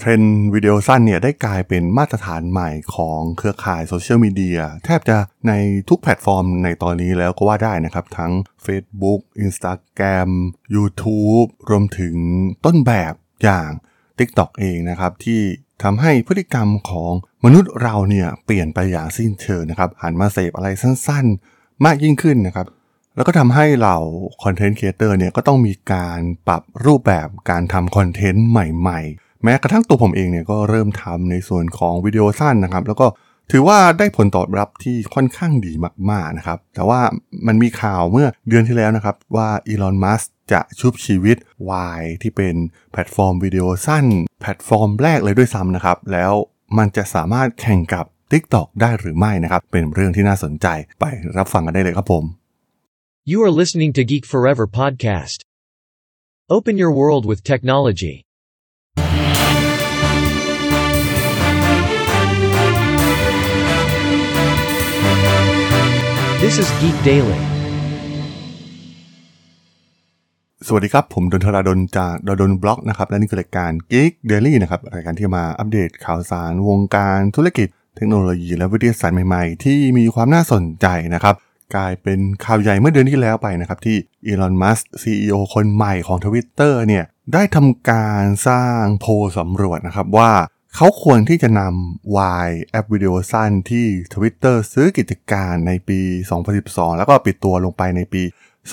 [0.00, 5.16] เทรนด์วิดีโอสั้นเนี่ยได้กลายเป็นมาตรฐานใหม่ของเครือข่ายโซเชียลมีเดียแทบจะ
[5.48, 5.52] ใน
[5.88, 8.32] ทุกแพลตฟอร์มในตอนนี้แล้วก็ว่าได้นะครับ ทั้ง
[8.66, 10.30] Facebook Instagram
[10.74, 12.14] YouTube รวมถึง
[12.64, 13.70] ต้นแบบอย่าง
[14.18, 15.40] TikTok เองนะครับที่
[15.82, 17.12] ทำให้พฤติกรรมของ
[17.44, 22.66] มนุษย์เราเนี่ยเปลี่ยนไปอย่างสิ้นเชิงนะครับหันมาเสพอะไรสั้นๆ มากยิ่งขึ้นนะครับ
[23.16, 23.96] แล้วก็ทำให้เรา
[24.42, 33.06] content creator เนี่ยก็ต้องมีการปรับรูปแบบการทำ content ใหม่ ๆ แม้กระทั่งตัวผมเองเนี่ยก็เริ่มทำในส่วนของวิดีโอสั้นนะครับ แล้วก็
[33.50, 35.72] ถือว่าได้ผลตอบรับที่ค่อนข้างดี
[36.10, 37.00] มากๆนะครับ แต่ว่า
[37.46, 40.22] มันมีข่าวเมื่อเดือนที่แล้วนะครับ ว่าอีลอน มัสก์
[40.52, 41.36] จะชุบชีวิต
[41.98, 42.54] Y ที่เป็น
[42.92, 44.06] แพลตฟอร์มวิดีโอสั้น
[44.40, 46.32] แพลตฟอร์มแรกเลยด้วยซ้ำนะครับ แล้ว
[46.78, 50.66] มันจะสามารถแข่งกับ TikTok ได้หรือไม่นะครับ เป็นเรื่องที่น่าสนใจ
[51.00, 51.04] ไป
[51.38, 52.24] รับฟังกันได้เลยครับผม
[53.30, 55.38] You are listening to Geek Forever podcast.
[56.56, 58.14] Open your world with technology.
[66.52, 67.40] This is Geek Daily.
[70.66, 81.34] สวัสดีครับ ผมดนทราดนจากดดนบล็อกนะครับ และนี่คือรายการ Geek Daily นะครับ รายการที่มาอัปเดตข่าวสารวงการธุรกิจ เทคโนโลยี และวิทยาศาสตร์ใหม่ๆ ที่มีความน่าสนใจนะครับ
[81.74, 90.30] กลายเป็นข่าวใหญ่เมื่อเดือนที่แล้วไปนะครับ ที่อีลอนมัสก์ CEO คนใหม่ของ Twitter เนี่ยได้ทำการสร้างโพลสำรวจนะครับว่า
[90.76, 96.00] เขาควรที่จะนำ Y แอปวิดีโอสั้นที่ Twitter ซื้อกิจการในปี
[96.48, 98.22] 2012 แล้วก็ปิดตัวลงไปในปี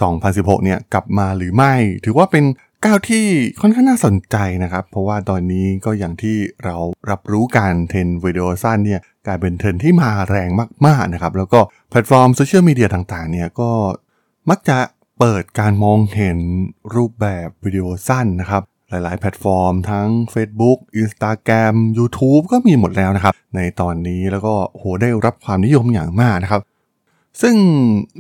[0.08, 1.74] 2016 เนี่ยกลับมาหรือไม่
[2.06, 2.46] ถือว่าเป็น
[2.86, 3.26] ก้าวที่
[3.62, 6.76] ค่อนข้างน่าสนใจนะครับ เพราะว่าตอนนี้ก็อย่างที่เรา
[7.10, 10.50] รับรู้การเทรนวิดีโอสั้นเนี่ยกลายเป็นเทรนด์ที่มาแรง
[10.88, 13.72] มากๆนะครับ แล้วก็แพลตฟอร์มโซเชียลมีเดียต่างๆเนี่ยก็
[14.50, 14.78] มักจะ
[15.20, 16.38] เปิดการมองเห็น
[16.96, 26.62] รูปแบบวิดีโอสั้นนะครับ หลาย ๆ แพลตฟอร์ม ทั้ง Facebook Instagram YouTube ก็มีหมดแล้วนะครับ ในตอนนี้แล้วก็โหได้รับความนิยมอย่างมากนะครับ
[27.42, 27.56] ซึ่ง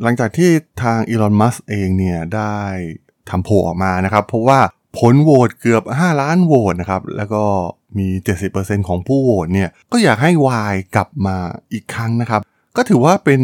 [0.03, 0.49] หลังจากที่
[0.83, 2.57] ทางอีลอนมัสก์เองเนี่ยได้
[3.29, 4.59] ทำโพลออกมานะครับ เพราะว่า
[4.97, 7.43] ผลโหวตเกือบ 5 ล้านโหวตนะครับ แล้วก็
[7.97, 8.07] มี
[8.47, 10.31] 70%ของผู้โหวตเนี่ย ก็อยากให้
[10.71, 11.37] Y กลับมา
[11.73, 12.41] อีกครั้งนะครับ
[12.75, 13.41] ก็ถือว่าเป็น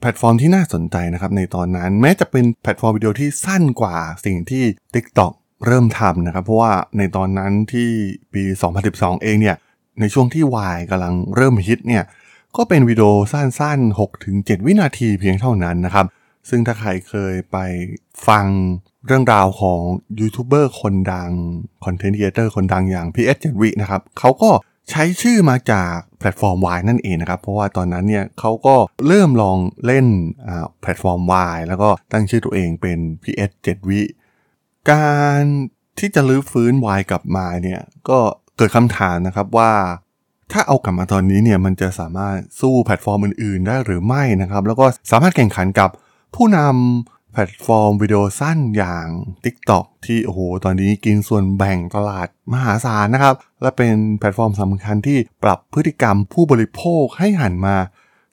[0.00, 4.64] แพลตฟอร์มที่น่าสนใจนะครับในตอนนั้น แม้จะเป็นแพลตฟอร์มวิดีโอที่สั้นกว่าสิ่งที่
[4.94, 5.32] TikTok
[5.66, 7.88] เริ่มทำนะครับ เพราะว่าในตอนนั้นที่
[8.34, 8.42] ปี
[8.82, 9.56] 2012 เองเนี่ย
[10.00, 10.44] ในช่วงที่
[10.74, 12.04] Y กำลังเริ่มฮิตเนี่ย
[12.56, 16.06] ก็เป็นวิดีโอสั้นๆ 6-7 วินาทีเพียงเท่านั้นนะครับ
[16.48, 17.56] ซึ่งถ้าใครเคยไป
[18.28, 18.46] ฟัง
[19.06, 19.80] เรื่องราวของ
[20.20, 21.30] ยูทูบเบอร์คนดัง
[21.84, 24.50] content creator คนดังอย่าง PS 7วินะครับเขาก็
[24.90, 30.06] ใช้ชื่อมาจากแพลตฟอร์ม Y นั่นเองนะครับ เพราะว่าตอนนั้นเนี่ยเขาก็เริ่มลองเล่น
[30.80, 31.20] แพลตฟอร์ม
[31.54, 34.00] Y แล้วก็ตั้งชื่อตัวเองเป็น PS 7วิ
[34.92, 35.10] กา
[35.40, 35.42] ร
[35.98, 38.18] ที่จะลื้อฟื้น Y กลับมาเนี่ยก็
[38.56, 39.72] เกิดคำถามนะครับว่า
[40.52, 45.90] ถ้าเอากลับมาตอนนี้เนี่ยมันจะสามารถสู้แพลตฟอร์มอื่น ๆ ได้หรือไม่นะครับ แล้วก็สามารถแข่งขันกับ
[46.34, 49.06] ผู้นำแพลตฟอร์มวิดีโอสั้นอย่าง
[49.44, 57.76] TikTok ที่โอ้โหตอนนี้กินส่วนแบ่งตลาดมหาศาลนะครับ และเป็นแพลตฟอร์มสำคัญที่ปรับพฤติกรรมผู้บริโภคให้หันมา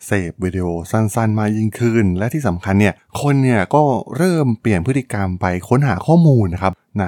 [0.06, 3.84] เสพวิดีโอสั้นๆ มายิ่งขึ้น และที่สำคัญเนี่ยคนเนี่ยก็
[4.18, 7.06] เริ่มเปลี่ยนพฤติกรรมไปค้นหาข้อมูลนะครับใน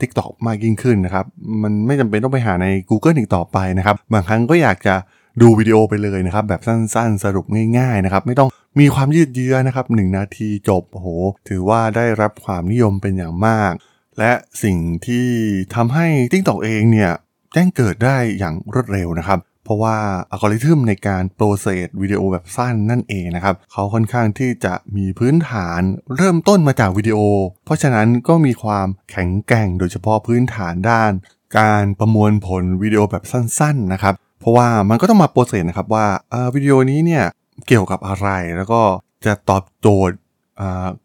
[0.00, 1.26] TikTok มากยิ่งขึ้นนะครับ
[1.62, 4.94] มันไม่จำเป็นต้องไปหาใน Google อีกต่อไปนะครับ บางครั้งก็อยากจะ
[5.40, 7.46] ดูวิดีโอไปเลยนะครับ แบบสั้นๆ สรุป
[7.78, 8.48] ง่ายๆนะครับ ไม่ต้อง
[8.80, 11.08] มีความยืดเยื้อนะครับ1นาทีจบโอ้โห
[11.48, 13.72] ถือว่าได้รับความนิยมเป็นอย่างมาก
[14.18, 15.26] และสิ่งที่
[15.74, 17.12] ทำให้ TikTok เองเนี่ย
[17.52, 19.96] แจ้งเกิดได้อย่างรวดเร็วนะครับ เพราะว่า
[20.30, 25.80] อัลกอริทึมในการ process วิดีโอแบบสั้นนั่นเองนะครับเขาค่อนข้างที่จะมีพื้นฐาน
[26.16, 27.18] เริ่มต้นมาจากวิดีโอ
[27.64, 31.12] เพราะฉะนั้นก็มีความแข็งแกร่งโดยเฉพาะพื้นฐานด้าน
[31.58, 36.06] การประมวลผลวิดีโอแบบสั้นๆนะครับเพราะว่ามันก็ต้องมา process นะครับว่า
[36.54, 37.24] วิดีโอนี้เนี่ย
[37.66, 38.80] เกี่ยวกับอะไรแล้วก็
[39.26, 40.16] จะตอบโจทย์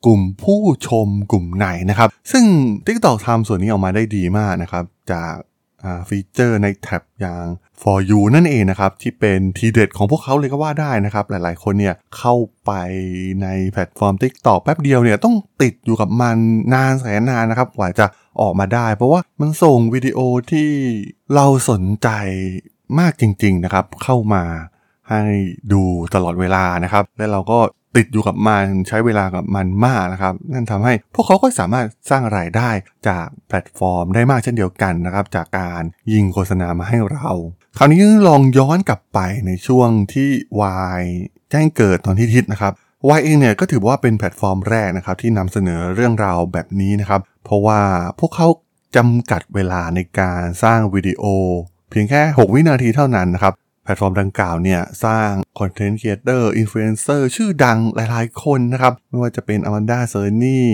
[0.05, 2.43] กลุ่มผู้ชมกลุ่มไหนนะครับ ซึ่ง
[2.85, 5.33] TikTok ทำส่วนนี้ออกมาได้ดีมากนะครับ จาก
[6.09, 7.45] feature ใน tab อย่าง
[7.81, 12.71] for you นั่นเองนะครับ ที่เป็นทีเด็ดของพวกเขาเลยก็ว่าได้นะครับ หลายๆคนเนี่ยเข้าไป
[13.41, 16.37] ในแพลตฟอร์ม TikTok แป๊บเดียวเนี่ยต้องติดอยู่กับมัน
[16.73, 18.05] นานแสนนานนะครับกว่าจะ
[18.41, 20.19] ออกมาได้ เพราะว่ามันส่งวิดีโอ
[20.51, 20.69] ที่
[21.35, 22.09] เราสนใจ
[22.99, 24.43] มากจริง ๆ นะครับ เข้ามา
[25.09, 25.21] ให้
[25.73, 25.81] ดู
[26.15, 27.59] ตลอดเวลานะครับ และเราก็
[27.95, 32.69] ติดอยู่กับมันใช้เวลากับมันมากนะครับนั่นทำให้พวกเขาก็สามารถสร้างรายได้
[33.07, 35.81] จากแพลตฟอร์มได้มากเช่นเดียวกันนะครับจากการ
[36.13, 37.29] ยิงโฆษณามาให้เรา
[37.77, 40.29] คราวนี้ลองย้อนกลับไปในช่วงที่
[40.97, 41.01] Y
[41.51, 42.73] แจ้งเกิดตอนที่ทิศนะครับ
[43.17, 47.81] Y เองเนี่ยก็ถือว่าเป็นแพลตฟอร์มแรกนะครับที่นำเสนอเรื่องราวแบบนี้นะครับเพราะว่า
[48.19, 48.47] พวกเขา
[48.95, 51.23] จำกัดเวลาในการสร้างวิดีโอ
[51.89, 53.53] เพียงแค่ 6 วินาทีเท่านั้นนะครับ
[53.85, 55.29] แพลตฟอร์มดังกล่าวเนี่ย สร้าง
[55.59, 60.67] content creator influencer ชื่อดังหลายๆคนนะครับ ไม่ว่าจะเป็นอ m ม n ดาเซอร์นี่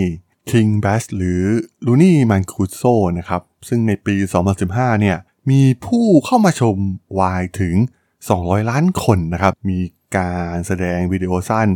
[0.52, 1.44] คิงแบสหรือ
[1.86, 2.84] ลูนี่มันคูโซ
[3.19, 4.16] นะครับ ซึ่งในปี
[4.58, 5.18] 2015 เนี่ย
[5.50, 6.78] มีผู้เข้ามาชม
[7.19, 7.75] วายถึง
[8.24, 9.80] 200 ล้านคนนะครับ มี
[10.18, 11.68] การแสดงวิดีโอสั้น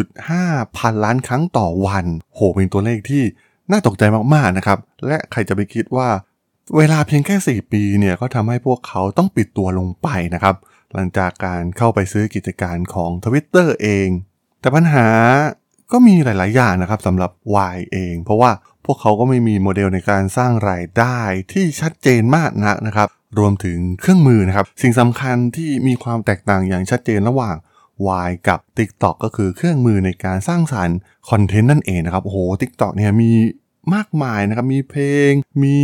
[0.00, 3.22] 1.5 พันล้านครั้งต่อวัน โห เป็นตัวเลขที่
[3.70, 4.02] น่าตกใจ
[4.34, 6.08] มาก ๆ นะครับ และใครจะไปคิดว่า
[6.76, 10.56] เวลาเพียงแค่ 4 ปีเนี่ยก็ทำให้พวกเขาต้องปิดตัวลงไปนะครับ
[10.94, 14.08] หลังจากการเข้าไปซื้อกิจการของ Twitter เอง
[14.60, 15.08] แต่ปัญหา
[15.92, 17.30] ก็มีหลาย ๆ อย่างนะครับสำหรับ
[17.74, 18.50] Y เอง เพราะว่า
[18.84, 21.18] พวกเขาก็ไม่มีโมเดลในการสร้างรายได้
[21.52, 27.56] ที่ชัดเจนมากนักนะครับ รวมถึงเครื่องมือนะครับ สิ่งสำคัญที่มีความแตกต่างอย่างชัดเจนระหว่าง
[28.26, 30.98] Vine กับ TikTok ก็คือเครื่องมือในการสร้างสารรค์
[31.30, 33.32] คอนเทนต์นั่นเองนะครับโอ้โห TikTok เนี่ยมี
[33.94, 35.32] มากมายนะครับ มีเพลง
[35.62, 35.78] มี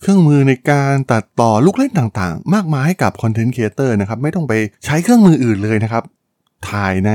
[0.00, 4.52] เครื่องมือในการตัดต่อลูกเล่นต่างๆ มากมายให้กับ content creator นะครับ ไม่ต้องไป
[4.84, 6.02] ใช้เครื่องมืออื่นเลยนะครับ
[6.70, 7.10] ถ่ายใน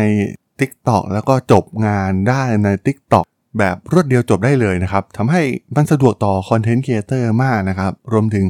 [0.59, 3.25] TikTok แล้วก็จบงานได้ใน TikTok
[3.59, 5.41] แบบรวดเดียวจบได้เลยนะครับทำให้
[5.75, 8.45] มันสะดวกต่อคอนเทนต์ครีเอเตอร์มากนะครับ รวมถึง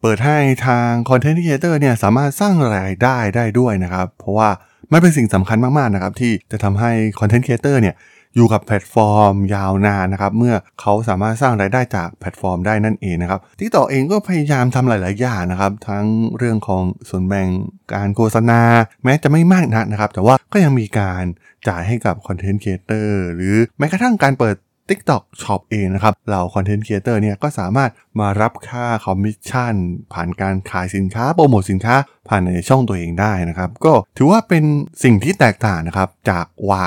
[0.00, 4.48] เปิดให้ทางคอนเทนต์ครีเอเตอร์เนี่ยสามารถสร้างรายได้ได้ด้วยนะครับ เพราะว่า
[4.92, 6.90] มันเป็นสิ่งสำคัญมากๆนะครับที่จะทำให้
[7.20, 7.94] คอนเทนต์ครีเอเตอร์เนี่ย
[8.36, 16.06] อยู่กับแพลตฟอร์มยาวนานนะครับ เมื่อเขาสามารถสร้างรายได้จากแพลตฟอร์มได้นั่นเองนะครับที่ต่อเองก็พยายามทำหลาย ๆ อย่างนะครับ ทั้ง
[16.38, 17.48] เรื่องของส่วนแบ่ง
[17.94, 18.60] การโฆษณา
[19.04, 21.24] แม้จะไม่มากนักนะครับ แต่ว่าก็ยังมีการ
[21.68, 24.56] จ่ายให้กับคอนเทนต์ครีเอเตอร์หรือแม้กระทั่งการเปิด
[24.90, 27.90] TikTok Shop เองนะครับเราคอนเทนต์ครีเอเตอร์เนี่ยก็สามารถ
[28.20, 29.74] มารับค่าคอมมิชชั่น
[30.12, 31.94] ผ่านการขายสินค้าโปรโมทสินค้า
[32.28, 34.64] ผ่านในช่องตัวเองได้นะครับ ก็ถือว่าเป็น
[35.04, 36.46] สิ่งที่แตกต่างนะครับ จาก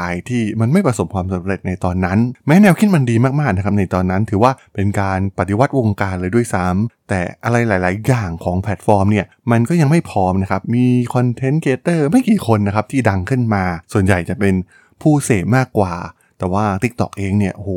[0.09, 13.63] Y ที่มันไม่ประสบความสำเร็จในตอนนั้น แม้แนวคิดมันดีมากๆนะครับในตอนนั้นถือว่าเป็นการปฏิวัติวงการเลยด้วยซ้ำแต่อะไรหลาย ๆ อย่างของแพลตฟอร์มเนี่ยมันก็ยังไม่พร้อมนะครับมีคอนเทนต์ครีเอเตอร์ไม่กี่คนนะครับที่ดังขึ้นมา
[13.93, 14.55] ส่วนใหญ่จะเป็น
[15.01, 15.93] ผู้เสพมากกว่า
[16.43, 17.69] แต่ว่า TikTok เองเนี่ยโห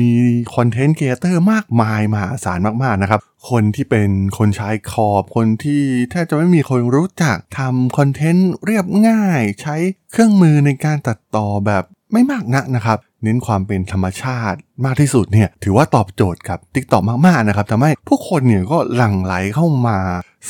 [0.00, 0.10] มี
[0.54, 9.76] คอนเทนต์ครีเอเตอร์มากมายมหาศาลมากๆนะครับ คนที่เป็นคนใช้ขอบคนที่แทบจะไม่มีคนรู้จักทำคอนเทนต์เรียบง่าย ใช้
[10.12, 19.98] เครื่องมือในการตัดต่อแบบไม่มากนักนะครับ เน้นความเป็นธรรมชาติมากที่สุดเนี่ยถือว่าตอบโจทย์กับ TikTok มากๆนะครับทำให้ผู้คนเนี่ยก็หลั่งไหลเข้ามา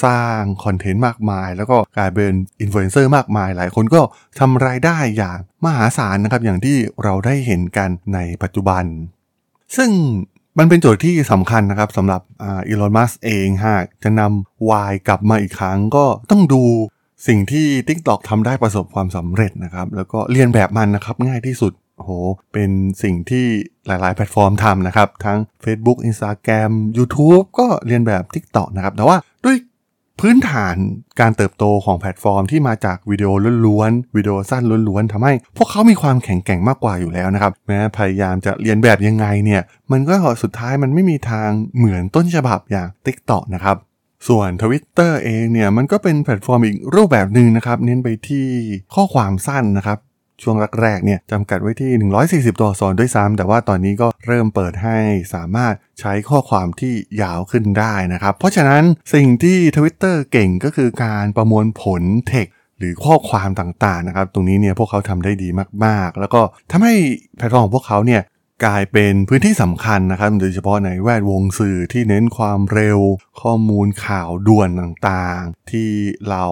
[0.04, 4.00] สร้างคอนเทนต์มากมาย แล้วก็กลายเป็นอินฟลูเอนเซอร์มากมาย หลายคนก็
[4.38, 8.84] ทำรายได้อย่างมหาศาลนะครับอย่างที่เราได้เห็นกันในปัจจุบัน
[9.76, 9.90] ซึ่ง
[10.58, 16.62] มันเป็นโจทย์ที่สำคัญนะครับสำหรับอีลอนมัสก์เองหากจะนำ Y กลับมาอีกครั้งก็ต้องดู
[17.26, 22.12] สิ่งที่ TikTok ทำได้ประสบความสำเร็จนะครับ แล้วก็เลียนแบบมันนะครับง่ายที่สุด โอ้โห
[22.52, 22.70] เป็น
[23.02, 23.46] สิ่งที่
[23.86, 29.56] หลาย ๆ แพลตฟอร์มทำนะครับ ทั้ง Facebook Instagram YouTube ก็เลียนแบบ TikTok นะครับ แต่ว่าด้วย
[30.20, 30.76] พื้นฐาน
[31.20, 33.30] การเติบโตของแพลตฟอร์มที่มาจากวิดีโอ
[33.66, 39.62] ล้วนๆวิดีโอสั้นล้วนๆทำให้ พวกเขามีความแข็งแกร่งมากกว่าอยู่แล้วนะครับ แม้พยายามจะเลียนแบบยังไงเนี่ย
[39.92, 43.76] มันก็สุดท้ายมันไม่มีทางเหมือนต้นฉบับอย่าง TikTok นะครับ
[44.28, 48.46] ส่วน Twitter เองเนี่ยมันก็เป็นแพลตฟอร์มอีกรูปแบบหนึ่งนะครับ เน้นไปที่
[48.94, 49.98] ข้อความสั้นนะครับ
[50.42, 51.92] ช่วงแรกๆเนี่ยจำกัดไว้ที่
[52.52, 54.96] 140 ตัวอักษรด้วยซ้ำแต่ว่าตอนนี้ก็เริ่มเปิดให้
[55.34, 58.82] สามารถใช้ข้อความที่ยาวขึ้นได้นะครับ เพราะฉะนั้น
[59.14, 62.48] สิ่งที่ Twitter เก่งก็คือการประมวลผลเทค
[62.78, 65.48] หรือข้อความต่างๆนะครับ ตรงนี้เนี่ยพวกเขาทำได้ดี
[65.84, 66.94] มากๆ แล้วก็ทำให้
[67.36, 68.22] แพลตฟอร์มของพวกเขาเนี่ย
[68.64, 72.98] กลายเป็นพื้นที่สำคัญนะครับ โดยเฉพาะในแวดวงสื่อที่เน้นความเร็ว
[73.40, 75.90] ข้อมูลข่าวด่วนต่างๆ ที่
[76.28, 76.44] เหล่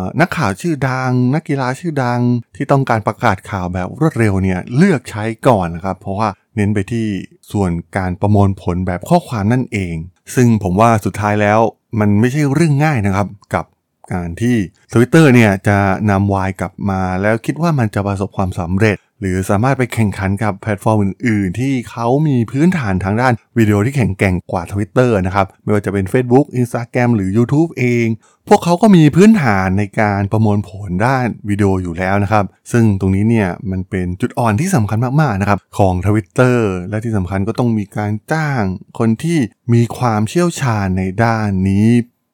[0.00, 2.20] านักข่าวชื่อดัง นักกีฬาชื่อดัง
[2.56, 7.06] ที่ต้องการประกาศข่าวแบบรวดเร็วเนี่ยเลือกใช้ก่อนนะครับ เพราะว่าเน้นไปที่
[7.52, 9.94] ส่วนการประมวลผลแบบข้อความนั่นเอง
[10.34, 11.60] ซึ่งผมว่าสุดท้ายแล้ว
[12.00, 13.64] มันไม่ใช่เรื่องง่ายนะครับ กับ
[14.12, 14.56] การที่
[14.92, 15.78] Twitter เนี่ยจะ
[16.10, 28.06] นำวายกลับมาแล้วคิดว่ามันจะประสบความสำเร็จ หรือสามารถไปแข่งขันกับแพลตฟอร์มอื่น ๆ ที่เขามีพื้นฐานทางด้านวิดีโอที่แข็งแกร่งกว่า Twitter นะครับ ไม่ว่าจะเป็น Facebook Instagram หรือ YouTube เอง
[28.48, 38.62] พวกเขาก็มีพื้นฐานในการประมวลผลด้านวิดีโออยู่แล้วนะครับ ซึ่งตรงนี้เนี่ยมันเป็นจุดอ่อนที่สำคัญมาก ๆ นะครับของ Twitter และที่สำคัญก็ต้องมีการจ้าง
[38.98, 39.38] คนที่
[39.72, 41.88] มีความเชี่ยวชาญในด้านนี้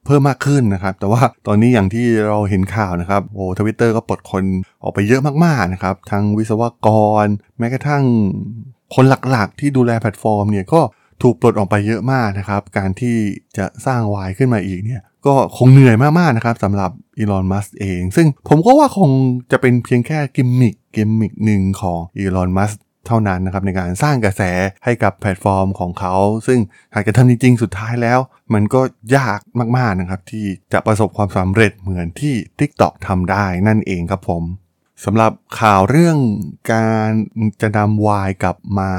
[0.09, 4.45] เพิ่มมากขึ้นนะครับ แต่ว่าตอนนี้อย่างที่เราเห็นข่าวนะครับโอ้ทวิตเตอร์ก็ปลดคน
[4.83, 6.89] ออกไปเยอะมากๆนะครับทั้งวิศวก
[7.25, 7.27] ร
[7.59, 8.05] แม้กระทั่ง
[8.95, 10.81] คนหลักๆ ที่ดูแลแพลตฟอร์มเนี่ยก็
[11.23, 13.17] ถูกปลดออกไปเยอะมากนะครับ การที่
[13.57, 19.11] จะสร้างวายขึ้นมาอีกเนี่ยก็คงเหนื่อยมากๆนะครับสำหรับอีลอน มัสก์เอง ซึ่งผมก็ว่าคง
[19.53, 22.73] จะเป็นเพียงแค่กิมมิคกิมมิคหนึ่งของอีลอน มัสก์
[23.09, 24.43] เท่านั้นนะครับในการสร้างกระแส
[24.85, 26.15] ให้กับแพลตฟอร์มของเขา
[26.47, 26.59] ซึ่ง
[26.95, 28.19] หากจะทำจริงๆ สุดท้ายแล้ว
[28.55, 28.81] มันก็
[29.17, 29.41] ยาก
[29.77, 34.45] มากๆนะครับที่จะประสบความสำเร็จเหมือนที่ TikTok ทำได้นั่นเองครับผม
[35.05, 36.19] สำหรับข่าวเรื่อง
[36.73, 37.11] การ
[37.63, 38.93] จะนำวายกลับมา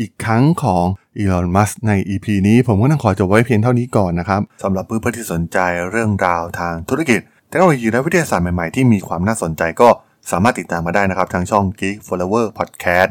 [0.00, 0.84] อีกครั้งของ
[1.18, 5.58] อีลอนมัสก์ใน EP นี้ผมก็ต้องขอจบไว้เพียงเท่านี้ก่อนนะครับสำหรับเพื่อนๆที่สนใจ
[5.90, 9.88] เรื่องราวทางธุรกิจเทคโนโลยีและวิทยาศาสตร์ใหม่ๆ ที่มีความน่าสนใจก็
[10.30, 13.10] สามารถติดตามมาได้นะครับ ทางช่อง Geek Forever Podcast